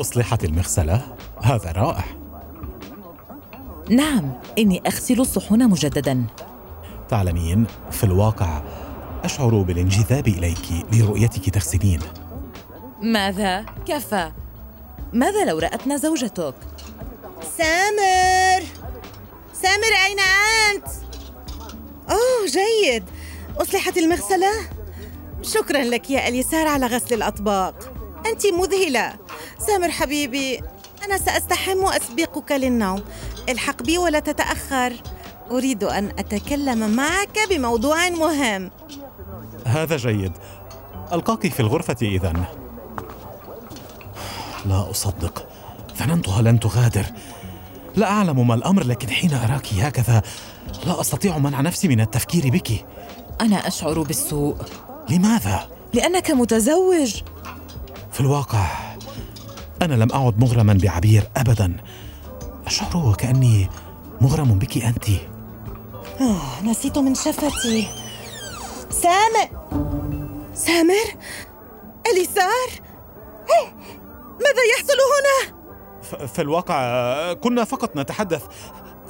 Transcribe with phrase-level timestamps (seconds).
[0.00, 2.04] أصلحت المغسلة؟ هذا رائع
[3.90, 6.26] نعم إني أغسل الصحون مجددا
[7.08, 8.62] تعلمين في الواقع
[9.24, 12.00] أشعر بالانجذاب إليك لرؤيتك تغسلين
[13.02, 14.32] ماذا؟ كفى
[15.12, 16.54] ماذا لو رأتنا زوجتك؟
[17.56, 18.66] سامر
[19.52, 20.18] سامر أين
[20.70, 20.88] أنت؟
[22.10, 23.04] أوه جيد
[23.60, 24.50] أصلحت المغسلة؟
[25.42, 27.92] شكرا لك يا أليسار على غسل الأطباق
[28.26, 29.27] أنت مذهلة
[29.58, 30.60] سامر حبيبي
[31.04, 33.02] أنا سأستحم وأسبقك للنوم.
[33.48, 34.92] الحق بي ولا تتأخر.
[35.50, 38.70] أريد أن أتكلم معك بموضوع مهم.
[39.66, 40.32] هذا جيد.
[41.12, 42.44] ألقاك في الغرفة إذن.
[44.66, 45.48] لا أصدق.
[45.98, 47.06] ظننتها لن تغادر.
[47.96, 50.22] لا أعلم ما الأمر لكن حين أراك هكذا
[50.86, 52.86] لا أستطيع منع نفسي من التفكير بك.
[53.40, 54.56] أنا أشعر بالسوء.
[55.10, 57.22] لماذا؟ لأنك متزوج.
[58.12, 58.87] في الواقع
[59.82, 61.76] أنا لم أعد مغرما بعبير أبدا.
[62.66, 63.68] أشعر وكأني
[64.20, 65.04] مغرم بك أنت.
[66.20, 67.88] أوه نسيت من شفتي.
[68.90, 69.48] سامر!
[70.54, 71.16] سامر؟
[72.12, 72.68] أليسار؟
[74.40, 75.58] ماذا يحصل هنا؟
[76.26, 78.42] في الواقع كنا فقط نتحدث.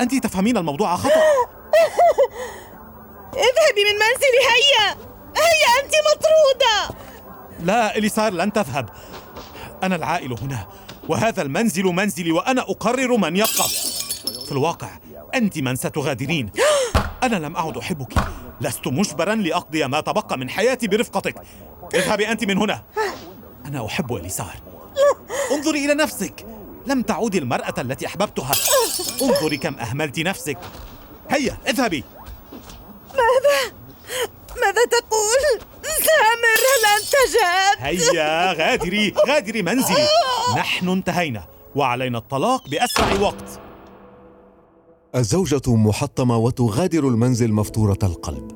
[0.00, 1.10] أنت تفهمين الموضوع خطأ.
[3.34, 4.88] اذهبي من منزلي هيا!
[5.36, 6.98] هيا أنت مطرودة!
[7.60, 8.88] لا إليسار لن تذهب.
[9.82, 10.66] أنا العائل هنا
[11.08, 13.68] وهذا المنزل منزلي وأنا أقرر من يبقى
[14.46, 14.88] في الواقع
[15.34, 16.50] أنت من ستغادرين.
[17.22, 18.14] أنا لم أعد أحبك.
[18.60, 21.42] لست مجبرا لأقضي ما تبقى من حياتي برفقتك.
[21.94, 22.82] اذهبي أنت من هنا.
[23.66, 24.54] أنا أحب إليسار.
[25.50, 26.46] انظري إلى نفسك.
[26.86, 28.52] لم تعودي المرأة التي أحببتها.
[29.22, 30.58] انظري كم أهملت نفسك.
[31.30, 32.04] هيا اذهبي.
[34.56, 40.06] ماذا؟ تقول؟ سامر هل أنت جاد؟ هيا غادري غادري منزلي.
[40.56, 43.60] نحن انتهينا وعلينا الطلاق بأسرع وقت.
[45.14, 48.50] الزوجة محطمة وتغادر المنزل مفتورة القلب.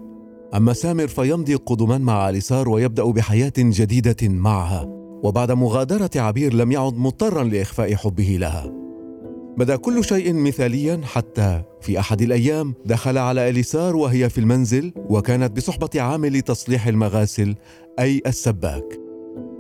[0.55, 4.85] أما سامر فيمضي قدما مع أليسار ويبدأ بحياة جديدة معها.
[5.23, 8.82] وبعد مغادرة عبير لم يعد مضطرا لإخفاء حبه لها.
[9.57, 15.57] بدا كل شيء مثاليا حتى في أحد الأيام دخل على أليسار وهي في المنزل وكانت
[15.57, 17.55] بصحبة عامل تصليح المغاسل
[17.99, 19.01] أي السباك.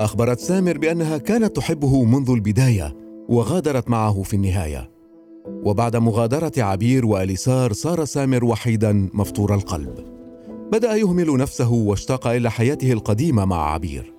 [0.00, 2.96] أخبرت سامر بأنها كانت تحبه منذ البداية
[3.28, 4.90] وغادرت معه في النهاية.
[5.46, 10.04] وبعد مغادرة عبير وأليسار صار سامر وحيدا مفطور القلب.
[10.72, 14.12] بدأ يهمل نفسه واشتاق إلى حياته القديمة مع عبير.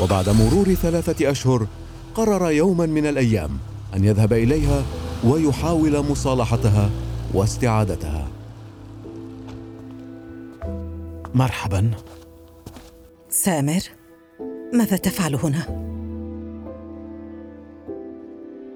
[0.00, 1.66] وبعد مرور ثلاثة أشهر
[2.14, 3.50] قرر يوما من الأيام
[3.96, 4.82] أن يذهب إليها
[5.24, 6.90] ويحاول مصالحتها
[7.34, 8.28] واستعادتها.
[11.34, 11.90] مرحبا.
[13.30, 13.80] سامر
[14.72, 15.88] ماذا تفعل هنا؟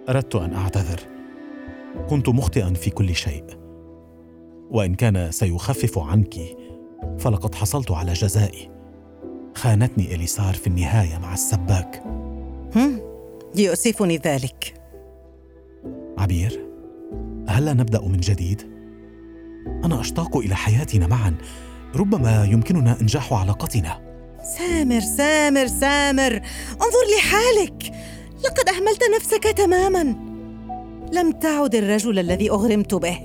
[0.09, 1.01] أردت أن أعتذر.
[2.11, 3.45] كنت مخطئا في كل شيء.
[4.71, 6.35] وإن كان سيخفف عنك
[7.19, 8.71] فلقد حصلت على جزائي.
[9.55, 12.03] خانتني إليسار في النهاية مع السباك.
[12.77, 13.01] هم؟
[13.57, 14.82] يؤسفني ذلك.
[16.23, 16.67] عبير
[17.49, 18.63] هلا نبدأ من جديد؟
[19.85, 21.35] أنا أشتاق إلى حياتنا معا
[21.97, 24.01] ربما يمكننا إنجاح علاقتنا.
[24.59, 27.93] سامر سامر سامر انظر لحالك.
[28.45, 30.03] لقد أهملت نفسك تماما.
[31.13, 33.19] لم تعد الرجل الذي أغرمت به.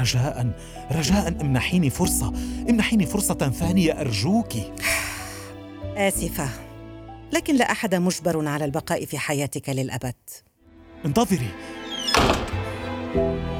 [0.00, 0.52] رجاء
[0.92, 2.32] رجاء امنحيني فرصة
[2.70, 4.52] امنحيني فرصة ثانية أرجوك.
[5.96, 6.48] آسفة
[7.32, 10.14] لكن لا أحد مجبر على البقاء في حياتك للأبد.
[11.04, 11.48] انتظري.
[13.12, 13.59] Thank you.